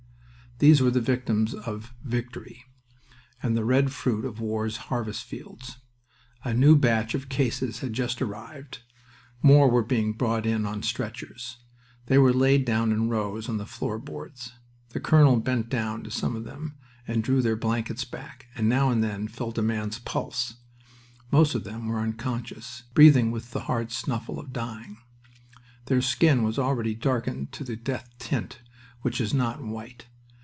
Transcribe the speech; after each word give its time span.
These 0.59 0.79
were 0.79 0.91
the 0.91 1.01
victims 1.01 1.55
of 1.55 1.91
"Victory" 2.03 2.65
and 3.41 3.57
the 3.57 3.65
red 3.65 3.91
fruit 3.91 4.23
of 4.25 4.39
war's 4.39 4.77
harvest 4.91 5.23
fields. 5.23 5.79
A 6.43 6.53
new 6.53 6.75
batch 6.75 7.15
of 7.15 7.29
"cases" 7.29 7.79
had 7.79 7.93
just 7.93 8.21
arrived. 8.21 8.83
More 9.41 9.67
were 9.71 9.81
being 9.81 10.13
brought 10.13 10.45
in 10.45 10.67
on 10.67 10.83
stretchers. 10.83 11.57
They 12.05 12.19
were 12.19 12.31
laid 12.31 12.63
down 12.63 12.91
in 12.91 13.09
rows 13.09 13.49
on 13.49 13.57
the 13.57 13.65
floor 13.65 13.97
boards. 13.97 14.51
The 14.89 14.99
colonel 14.99 15.37
bent 15.37 15.67
down 15.67 16.03
to 16.03 16.11
some 16.11 16.35
of 16.35 16.43
them 16.43 16.77
and 17.07 17.23
drew 17.23 17.41
their 17.41 17.55
blankets 17.55 18.05
back, 18.05 18.45
and 18.53 18.69
now 18.69 18.91
and 18.91 19.03
then 19.03 19.27
felt 19.27 19.57
a 19.57 19.63
man's 19.63 19.97
pulse. 19.97 20.57
Most 21.31 21.55
of 21.55 21.63
them 21.63 21.87
were 21.87 21.99
unconscious, 22.01 22.83
breathing 22.93 23.31
with 23.31 23.49
the 23.49 23.61
hard 23.61 23.91
snuffle 23.91 24.37
of 24.39 24.53
dying 24.53 24.93
men. 24.93 25.03
Their 25.87 26.01
skin 26.03 26.43
was 26.43 26.59
already 26.59 26.93
darkening 26.93 27.47
to 27.47 27.63
the 27.63 27.75
death 27.75 28.11
tint, 28.19 28.59
which 29.01 29.19
is 29.19 29.33
not 29.33 29.63
white. 29.63 30.05